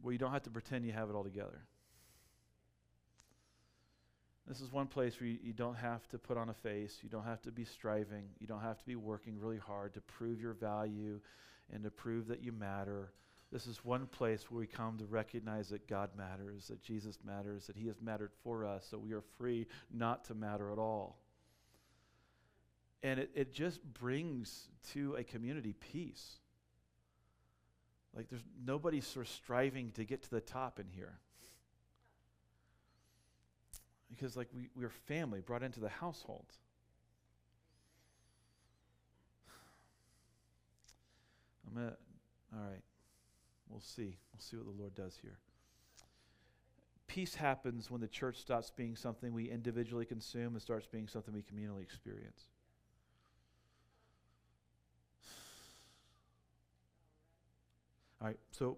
[0.00, 1.60] where you don't have to pretend you have it all together.
[4.50, 6.98] This is one place where you, you, don't have to put on a face.
[7.04, 8.24] You don't have to be striving.
[8.40, 11.20] You don't have to be working really hard to prove your value
[11.72, 13.12] and to prove that you matter.
[13.52, 17.68] This is one place where we come to recognize that God matters, that Jesus matters,
[17.68, 21.20] that He has mattered for us, so we are free not to matter at all.
[23.04, 26.38] And it, it just brings to a community peace.
[28.16, 31.20] Like there's nobody sort of striving to get to the top in here
[34.10, 36.46] because like we, we're family brought into the household.
[41.66, 41.96] I'm gonna
[42.52, 42.82] all right.
[43.68, 44.18] We'll see.
[44.32, 45.38] We'll see what the Lord does here.
[47.06, 51.34] Peace happens when the church stops being something we individually consume and starts being something
[51.34, 52.44] we communally experience.
[58.20, 58.76] All right, so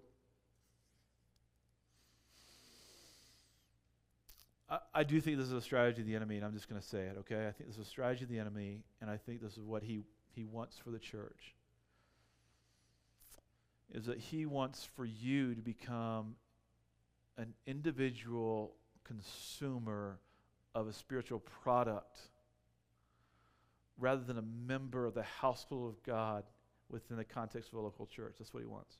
[4.95, 6.87] I, do think this is a strategy of the enemy, and I'm just going to
[6.87, 7.47] say it, okay?
[7.47, 9.83] I think this is a strategy of the enemy, and I think this is what
[9.83, 10.03] he,
[10.35, 11.55] he wants for the church.
[13.93, 16.37] Is that he wants for you to become
[17.37, 20.19] an individual consumer
[20.75, 22.19] of a spiritual product
[23.99, 26.45] rather than a member of the household of God
[26.89, 28.37] within the context of a local church.
[28.39, 28.97] That's what he wants.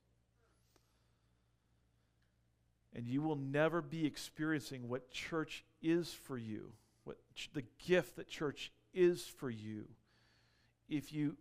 [2.95, 6.73] And you will never be experiencing what church is for you,
[7.05, 9.87] what ch- the gift that church is for you,
[10.89, 11.37] if you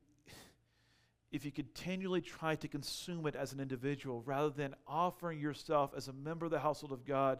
[1.31, 6.09] if you continually try to consume it as an individual rather than offering yourself as
[6.09, 7.39] a member of the household of God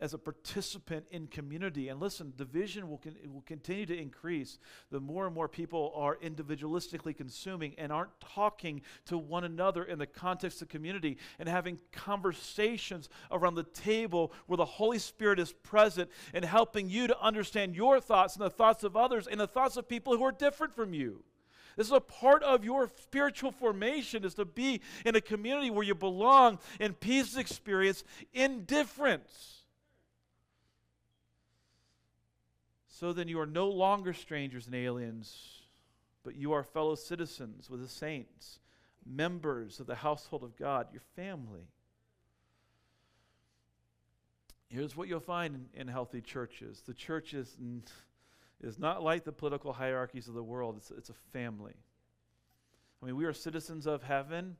[0.00, 1.88] as a participant in community.
[1.88, 4.58] And listen, division will, con- will continue to increase
[4.90, 9.98] the more and more people are individualistically consuming and aren't talking to one another in
[9.98, 15.52] the context of community and having conversations around the table where the Holy Spirit is
[15.52, 19.48] present and helping you to understand your thoughts and the thoughts of others and the
[19.48, 21.22] thoughts of people who are different from you.
[21.76, 25.84] This is a part of your spiritual formation is to be in a community where
[25.84, 29.57] you belong and peace experience indifference.
[32.98, 35.62] So then you are no longer strangers and aliens,
[36.24, 38.58] but you are fellow citizens with the saints,
[39.06, 41.68] members of the household of God, your family.
[44.66, 47.84] Here's what you'll find in, in healthy churches the church is, n-
[48.60, 51.74] is not like the political hierarchies of the world, it's, it's a family.
[53.00, 54.56] I mean, we are citizens of heaven,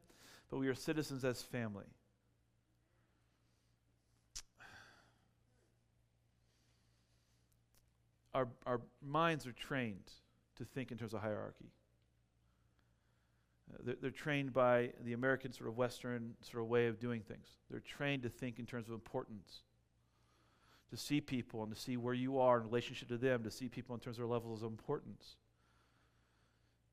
[0.48, 1.86] but we are citizens as family.
[8.34, 10.10] Our, our minds are trained
[10.56, 11.72] to think in terms of hierarchy.
[13.72, 17.20] Uh, they're, they're, trained by the American sort of Western sort of way of doing
[17.20, 17.46] things.
[17.70, 19.62] They're trained to think in terms of importance,
[20.90, 23.68] to see people and to see where you are in relationship to them, to see
[23.68, 25.36] people in terms of their levels of importance.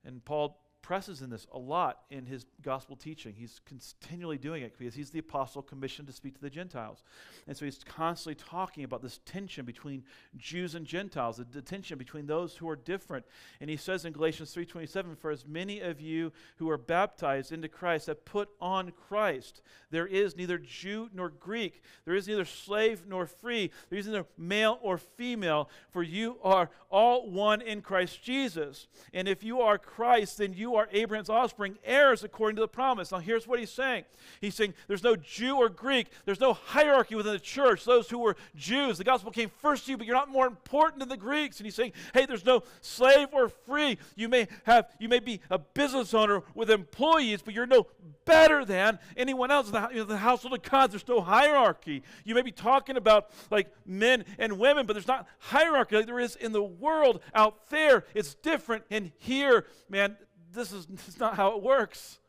[0.04, 3.34] And Paul presses in this a lot in his gospel teaching.
[3.36, 7.04] He's continually doing it because he's the apostle commissioned to speak to the Gentiles.
[7.48, 10.04] And so he's constantly talking about this tension between
[10.38, 13.26] Jews and Gentiles, the tension between those who are different.
[13.60, 17.68] And he says in Galatians 3:27, "For as many of you who are baptized into
[17.68, 23.08] Christ have put on Christ, there is neither Jew nor Greek, there is neither slave
[23.08, 28.22] nor free, there is neither male or female, for you are all one in Christ
[28.22, 28.88] Jesus.
[29.14, 33.12] And if you are Christ, then you are Abraham's offspring, heirs according to the promise.
[33.12, 34.06] Now, here's what he's saying
[34.42, 37.86] He's saying there's no Jew or Greek, there's no hierarchy within the church.
[37.86, 41.00] Those who were Jews, the gospel came first to you, but you're not more important
[41.00, 41.60] than the Greeks.
[41.60, 43.98] And he's saying, hey, there's no slave or free.
[44.16, 47.88] You may have, you may be a business owner with employees, but you're no
[48.26, 50.92] better than anyone else in the, you know, the household of God.
[50.92, 52.04] There's no hierarchy.
[52.24, 56.20] You may be talking about like men and women, but there's not hierarchy like there
[56.20, 58.06] is in the world out there.
[58.14, 58.84] It's different.
[58.90, 60.18] And here, man,
[60.56, 62.20] this is, this is not how it works.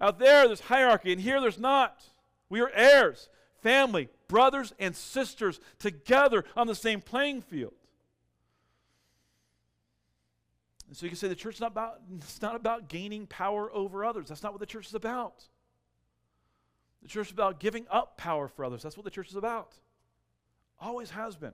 [0.00, 2.04] Out there, there's hierarchy, and here there's not.
[2.48, 3.28] We are heirs,
[3.62, 7.74] family, brothers, and sisters together on the same playing field.
[10.86, 13.70] And so you can say the church is not about, it's not about gaining power
[13.72, 14.28] over others.
[14.28, 15.44] That's not what the church is about.
[17.02, 18.82] The church is about giving up power for others.
[18.82, 19.74] That's what the church is about.
[20.80, 21.52] Always has been.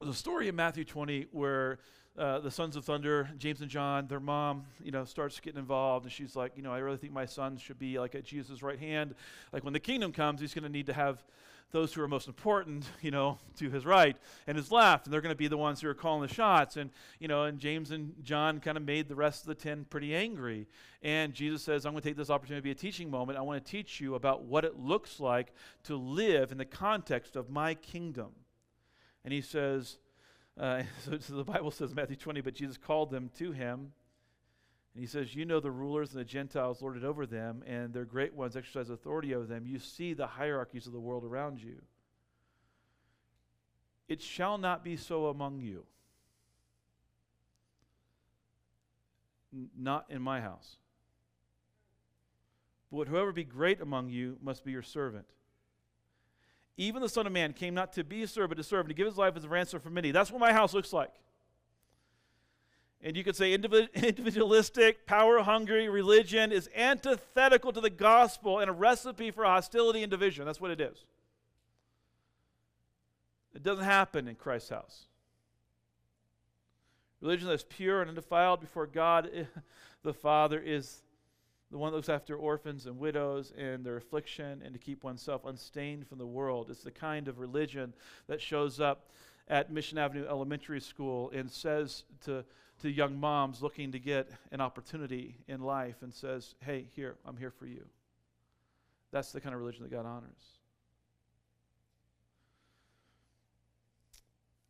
[0.00, 1.78] There's a story in Matthew 20 where
[2.18, 6.04] uh, the sons of thunder, James and John, their mom, you know, starts getting involved,
[6.04, 8.62] and she's like, you know, I really think my son should be like at Jesus'
[8.62, 9.14] right hand.
[9.52, 11.24] Like when the kingdom comes, he's going to need to have
[11.72, 15.20] those who are most important, you know, to his right and his left, and they're
[15.20, 16.76] going to be the ones who are calling the shots.
[16.76, 19.84] And you know, and James and John kind of made the rest of the ten
[19.84, 20.66] pretty angry.
[21.02, 23.38] And Jesus says, "I'm going to take this opportunity to be a teaching moment.
[23.38, 25.52] I want to teach you about what it looks like
[25.84, 28.30] to live in the context of my kingdom."
[29.24, 29.98] And he says
[30.60, 33.92] uh, so, so, the Bible says, Matthew 20, but Jesus called them to him.
[34.94, 38.04] And he says, You know the rulers and the Gentiles lorded over them, and their
[38.04, 39.66] great ones exercise authority over them.
[39.66, 41.80] You see the hierarchies of the world around you.
[44.08, 45.86] It shall not be so among you.
[49.54, 50.76] N- not in my house.
[52.92, 55.26] But whoever be great among you must be your servant.
[56.80, 58.94] Even the Son of Man came not to be served, but to serve, and to
[58.94, 60.12] give his life as a ransom for many.
[60.12, 61.12] That's what my house looks like.
[63.02, 68.72] And you could say individualistic, power hungry religion is antithetical to the gospel and a
[68.72, 70.46] recipe for hostility and division.
[70.46, 71.04] That's what it is.
[73.54, 75.04] It doesn't happen in Christ's house.
[77.20, 79.30] Religion that's pure and undefiled before God
[80.02, 81.02] the Father is
[81.70, 85.44] the one that looks after orphans and widows and their affliction and to keep oneself
[85.44, 86.68] unstained from the world.
[86.68, 87.94] It's the kind of religion
[88.26, 89.10] that shows up
[89.48, 92.44] at Mission Avenue Elementary School and says to,
[92.82, 97.36] to young moms looking to get an opportunity in life and says, Hey, here, I'm
[97.36, 97.84] here for you.
[99.12, 100.58] That's the kind of religion that God honors.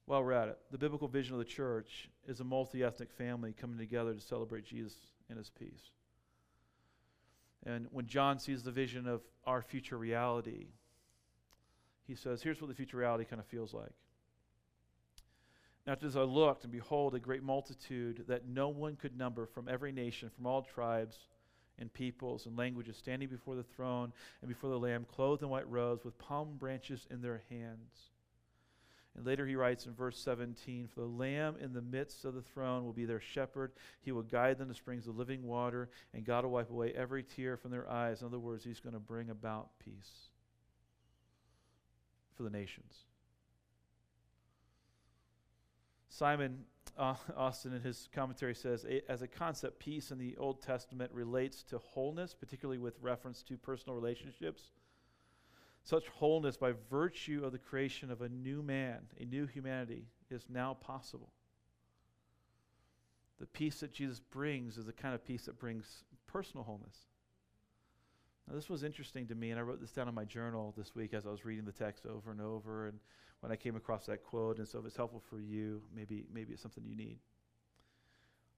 [0.06, 3.54] While we're at it, the biblical vision of the church is a multi ethnic family
[3.58, 4.96] coming together to celebrate Jesus
[5.28, 5.92] and his peace.
[7.64, 10.68] And when John sees the vision of our future reality,
[12.06, 13.92] he says, Here's what the future reality kind of feels like.
[15.86, 19.68] Now, as I looked, and behold, a great multitude that no one could number from
[19.68, 21.16] every nation, from all tribes
[21.78, 25.68] and peoples and languages standing before the throne and before the Lamb, clothed in white
[25.68, 28.10] robes with palm branches in their hands.
[29.16, 32.42] And later he writes in verse 17 For the Lamb in the midst of the
[32.42, 33.72] throne will be their shepherd.
[34.00, 37.22] He will guide them to springs of living water, and God will wipe away every
[37.22, 38.20] tear from their eyes.
[38.20, 40.28] In other words, he's going to bring about peace
[42.36, 42.94] for the nations.
[46.08, 46.64] Simon
[46.98, 51.62] uh, Austin, in his commentary, says as a concept, peace in the Old Testament relates
[51.64, 54.70] to wholeness, particularly with reference to personal relationships.
[55.82, 60.44] Such wholeness by virtue of the creation of a new man, a new humanity, is
[60.48, 61.32] now possible.
[63.38, 66.96] The peace that Jesus brings is the kind of peace that brings personal wholeness.
[68.46, 70.94] Now, this was interesting to me, and I wrote this down in my journal this
[70.94, 72.88] week as I was reading the text over and over.
[72.88, 72.98] And
[73.40, 74.58] when I came across that quote.
[74.58, 77.18] And so if it's helpful for you, maybe, maybe it's something you need.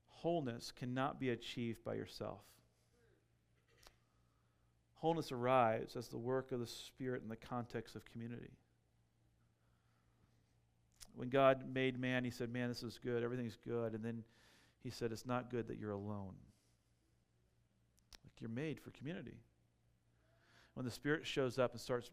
[0.08, 2.42] Wholeness cannot be achieved by yourself.
[5.02, 8.52] Wholeness arrives as the work of the Spirit in the context of community.
[11.16, 13.24] When God made man, he said, Man, this is good.
[13.24, 13.94] Everything's good.
[13.94, 14.22] And then
[14.84, 16.36] he said, It's not good that you're alone.
[18.22, 19.34] Like you're made for community.
[20.74, 22.10] When the Spirit shows up and starts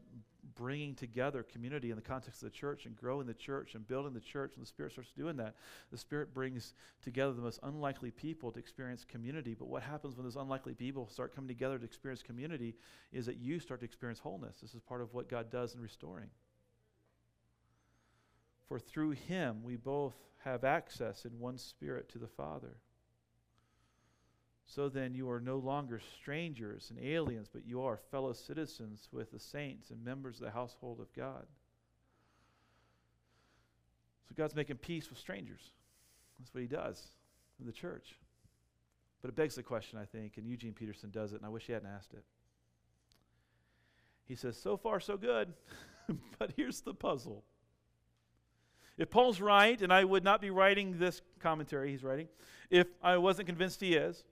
[0.55, 4.13] bringing together community in the context of the church and growing the church and building
[4.13, 5.55] the church, when the Spirit starts doing that,
[5.91, 9.53] the Spirit brings together the most unlikely people to experience community.
[9.53, 12.75] But what happens when those unlikely people start coming together to experience community
[13.13, 14.57] is that you start to experience wholeness.
[14.61, 16.29] This is part of what God does in restoring.
[18.67, 22.77] For through Him we both have access in one Spirit to the Father.
[24.69, 29.31] So then you are no longer strangers and aliens, but you are fellow citizens with
[29.31, 31.47] the saints and members of the household of God.
[34.27, 35.71] So God's making peace with strangers.
[36.37, 37.03] That's what he does
[37.59, 38.19] in the church.
[39.23, 41.65] But it begs the question, I think, and Eugene Peterson does it, and I wish
[41.65, 42.23] he hadn't asked it.
[44.25, 45.51] He says, So far, so good.
[46.37, 47.43] but here's the puzzle.
[48.99, 52.27] If Paul's right, and I would not be writing this commentary he's writing,
[52.69, 54.23] if I wasn't convinced he is,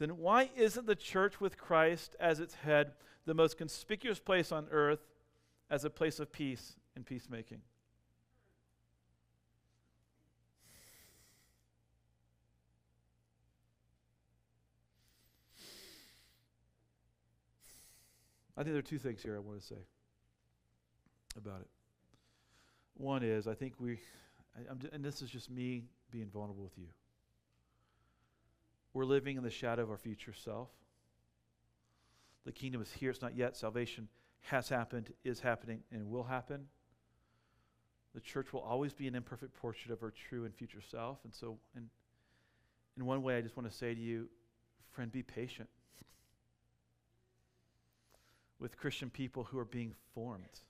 [0.00, 2.92] then why isn't the church with Christ as its head
[3.26, 5.00] the most conspicuous place on earth
[5.68, 7.60] as a place of peace and peacemaking?
[18.56, 19.80] I think there are two things here I want to say
[21.36, 21.68] about it.
[22.94, 23.98] One is, I think we,
[24.56, 24.60] I,
[24.92, 26.88] and this is just me being vulnerable with you.
[28.92, 30.68] We're living in the shadow of our future self.
[32.44, 33.56] The kingdom is here, it's not yet.
[33.56, 34.08] Salvation
[34.42, 36.66] has happened, is happening, and will happen.
[38.14, 41.18] The church will always be an imperfect portrait of our true and future self.
[41.24, 41.88] And so, in,
[42.96, 44.28] in one way, I just want to say to you,
[44.90, 45.68] friend, be patient
[48.58, 50.60] with Christian people who are being formed,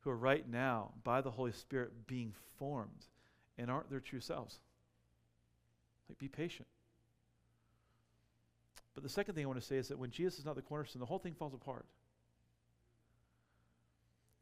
[0.00, 3.06] who are right now, by the Holy Spirit, being formed
[3.58, 4.60] and aren't their true selves.
[6.08, 6.68] Like, be patient.
[8.94, 10.62] But the second thing I want to say is that when Jesus is not the
[10.62, 11.84] cornerstone, the whole thing falls apart.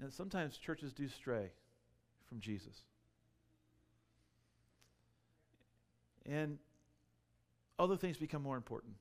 [0.00, 1.50] And sometimes churches do stray
[2.28, 2.82] from Jesus.
[6.26, 6.58] And
[7.78, 8.94] other things become more important.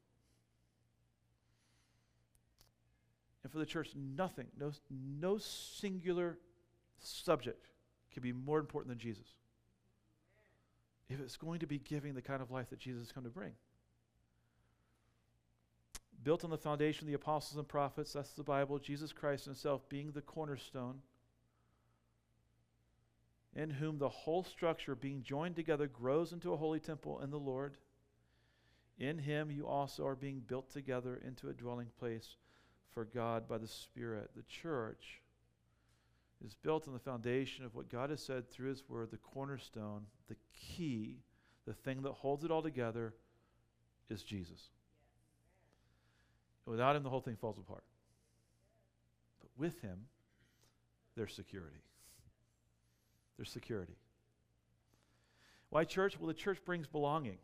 [3.43, 6.39] And for the church, nothing, no, no singular
[6.99, 7.67] subject
[8.11, 9.27] can be more important than Jesus
[11.09, 13.29] if it's going to be giving the kind of life that Jesus has come to
[13.29, 13.51] bring.
[16.23, 19.87] Built on the foundation of the apostles and prophets, that's the Bible, Jesus Christ Himself
[19.89, 21.01] being the cornerstone,
[23.55, 27.39] in whom the whole structure, being joined together, grows into a holy temple in the
[27.39, 27.77] Lord.
[28.97, 32.37] In Him you also are being built together into a dwelling place
[32.89, 34.31] for God by the Spirit.
[34.35, 35.22] The church
[36.45, 40.05] is built on the foundation of what God has said through His Word, the cornerstone,
[40.27, 41.19] the key,
[41.65, 43.13] the thing that holds it all together
[44.09, 44.69] is Jesus.
[46.65, 47.83] Without Him, the whole thing falls apart.
[49.41, 50.05] But with Him,
[51.15, 51.83] there's security.
[53.37, 53.97] There's security.
[55.69, 56.19] Why church?
[56.19, 57.39] Well, the church brings belonging.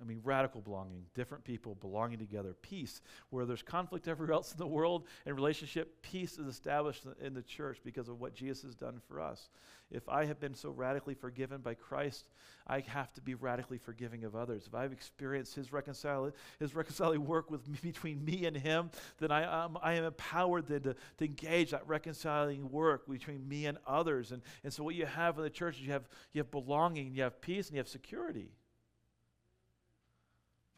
[0.00, 3.02] I mean, radical belonging, different people belonging together, peace.
[3.28, 7.42] Where there's conflict everywhere else in the world and relationship, peace is established in the
[7.42, 9.50] church because of what Jesus has done for us.
[9.90, 12.24] If I have been so radically forgiven by Christ,
[12.66, 14.66] I have to be radically forgiving of others.
[14.66, 19.30] If I've experienced His reconciling, His reconciling work with me, between me and Him, then
[19.30, 23.78] I, um, I am empowered then to, to engage that reconciling work between me and
[23.86, 24.32] others.
[24.32, 27.14] And, and so, what you have in the church is you have, you have belonging,
[27.14, 28.52] you have peace, and you have security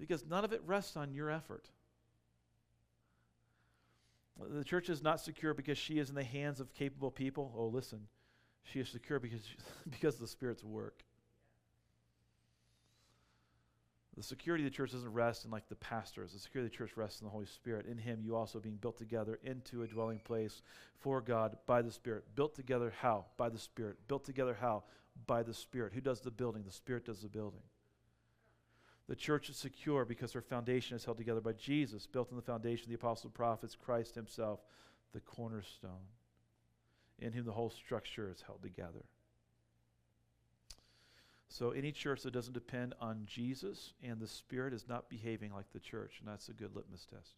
[0.03, 1.69] Because none of it rests on your effort.
[4.51, 7.55] The church is not secure because she is in the hands of capable people.
[7.57, 8.09] Oh, listen,
[8.65, 9.47] she is secure because,
[9.91, 11.05] because of the Spirit's work.
[14.17, 16.33] The security of the church doesn't rest in like the pastors.
[16.33, 17.87] The security of the church rests in the Holy Spirit.
[17.87, 20.63] In Him, you also being built together into a dwelling place
[20.99, 22.25] for God by the Spirit.
[22.35, 23.27] Built together how?
[23.37, 23.99] By the Spirit.
[24.09, 24.83] Built together how?
[25.29, 25.93] By the Spirit.
[25.93, 26.65] Who does the building?
[26.67, 27.63] The Spirit does the building.
[29.13, 32.43] The church is secure because her foundation is held together by Jesus, built on the
[32.43, 34.61] foundation of the apostles and prophets, Christ Himself,
[35.13, 36.09] the cornerstone,
[37.19, 39.05] in whom the whole structure is held together.
[41.47, 45.71] So, any church that doesn't depend on Jesus and the Spirit is not behaving like
[45.75, 47.35] the church, and that's a good litmus test.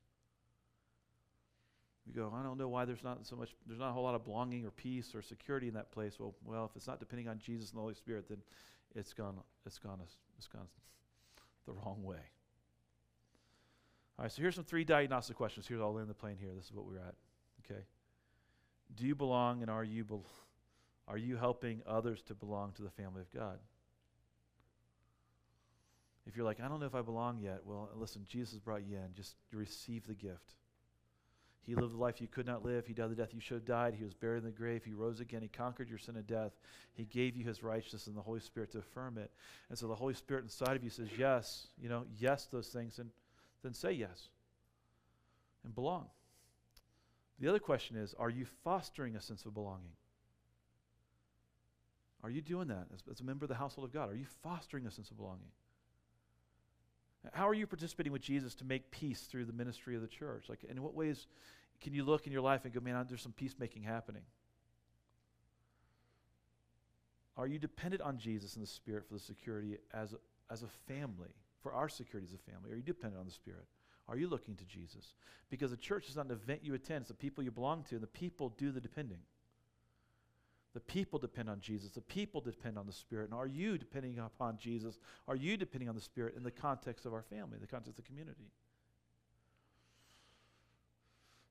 [2.06, 4.14] You go, I don't know why there's not so much, there's not a whole lot
[4.14, 6.20] of belonging or peace or security in that place.
[6.20, 8.38] Well, well, if it's not depending on Jesus and the Holy Spirit, then
[8.94, 9.98] it's gone, it's gone,
[10.38, 10.68] it's gone
[11.66, 12.16] the wrong way.
[14.18, 15.66] All right, so here's some three diagnostic questions.
[15.66, 16.50] Here's all in the plane here.
[16.54, 17.14] This is what we're at.
[17.64, 17.80] Okay.
[18.94, 20.16] Do you belong and are you, be-
[21.08, 23.58] are you helping others to belong to the family of God?
[26.26, 28.96] If you're like, I don't know if I belong yet, well, listen, Jesus brought you
[28.96, 29.14] in.
[29.14, 30.54] Just receive the gift.
[31.66, 32.86] He lived the life you could not live.
[32.86, 33.94] He died the death you should have died.
[33.94, 34.84] He was buried in the grave.
[34.84, 35.40] He rose again.
[35.40, 36.52] He conquered your sin and death.
[36.92, 39.30] He gave you his righteousness and the Holy Spirit to affirm it.
[39.70, 42.98] And so the Holy Spirit inside of you says, yes, you know, yes, those things,
[42.98, 43.10] and
[43.62, 44.28] then say yes
[45.64, 46.06] and belong.
[47.40, 49.92] The other question is, are you fostering a sense of belonging?
[52.22, 54.10] Are you doing that as, as a member of the household of God?
[54.10, 55.50] Are you fostering a sense of belonging?
[57.32, 60.46] How are you participating with Jesus to make peace through the ministry of the church?
[60.48, 61.26] Like, in what ways
[61.80, 64.22] can you look in your life and go, man, there's some peacemaking happening?
[67.36, 70.16] Are you dependent on Jesus and the Spirit for the security as a,
[70.52, 71.30] as a family,
[71.62, 72.70] for our security as a family?
[72.72, 73.66] Are you dependent on the Spirit?
[74.08, 75.14] Are you looking to Jesus?
[75.50, 77.94] Because the church is not an event you attend, it's the people you belong to,
[77.94, 79.18] and the people do the depending.
[80.74, 81.92] The people depend on Jesus.
[81.92, 83.30] The people depend on the Spirit.
[83.30, 84.98] And are you depending upon Jesus?
[85.28, 88.04] Are you depending on the Spirit in the context of our family, the context of
[88.04, 88.50] the community?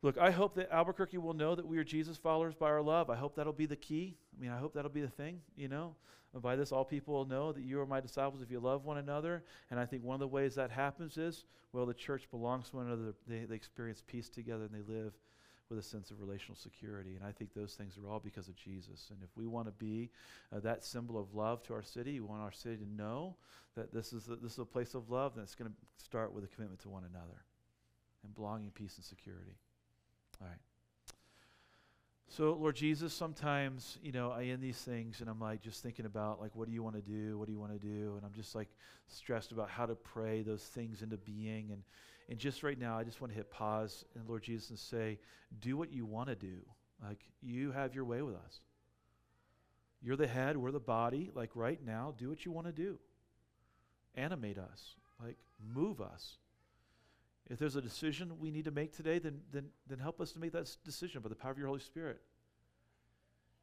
[0.01, 3.09] Look, I hope that Albuquerque will know that we are Jesus followers by our love.
[3.09, 4.17] I hope that'll be the key.
[4.37, 5.95] I mean, I hope that'll be the thing, you know.
[6.33, 8.83] And by this, all people will know that you are my disciples if you love
[8.83, 9.45] one another.
[9.71, 12.75] And I think one of the ways that happens is, well, the church belongs to
[12.75, 13.13] one another.
[13.25, 15.13] They, they experience peace together and they live
[15.73, 17.15] with a sense of relational security.
[17.15, 19.07] And I think those things are all because of Jesus.
[19.09, 20.11] And if we want to be
[20.55, 23.35] uh, that symbol of love to our city, we want our city to know
[23.75, 26.31] that this is a, this is a place of love, then it's going to start
[26.31, 27.43] with a commitment to one another
[28.23, 29.57] and belonging, peace, and security.
[30.39, 30.59] All right.
[32.29, 36.05] So, Lord Jesus, sometimes, you know, I end these things and I'm like just thinking
[36.05, 37.37] about, like, what do you want to do?
[37.37, 38.13] What do you want to do?
[38.15, 38.69] And I'm just like
[39.07, 41.71] stressed about how to pray those things into being.
[41.71, 41.83] And,
[42.29, 45.19] and just right now, I just want to hit pause and Lord Jesus and say,
[45.59, 46.57] do what you want to do.
[47.03, 48.61] Like, you have your way with us.
[50.01, 51.31] You're the head, we're the body.
[51.33, 52.97] Like, right now, do what you want to do.
[54.15, 55.37] Animate us, like,
[55.73, 56.37] move us.
[57.49, 60.39] If there's a decision we need to make today, then, then, then help us to
[60.39, 62.21] make that decision by the power of your Holy Spirit.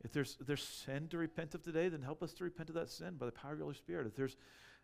[0.03, 2.75] If there's, if there's sin to repent of today, then help us to repent of
[2.75, 4.07] that sin by the power of your Holy Spirit.
[4.07, 4.37] If there's,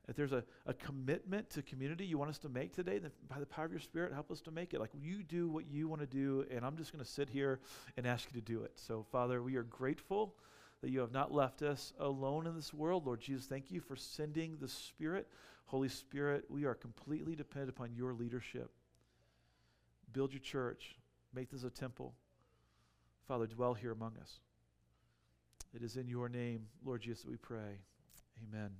[0.08, 3.40] if there's a, a commitment to community you want us to make today, then by
[3.40, 4.80] the power of your Spirit, help us to make it.
[4.80, 7.58] Like you do what you want to do, and I'm just going to sit here
[7.96, 8.72] and ask you to do it.
[8.76, 10.36] So, Father, we are grateful
[10.82, 13.06] that you have not left us alone in this world.
[13.06, 15.26] Lord Jesus, thank you for sending the Spirit.
[15.66, 18.70] Holy Spirit, we are completely dependent upon your leadership.
[20.12, 20.96] Build your church,
[21.34, 22.14] make this a temple.
[23.26, 24.38] Father, dwell here among us.
[25.74, 27.80] It is in your name, Lord Jesus, that we pray.
[28.48, 28.70] Amen.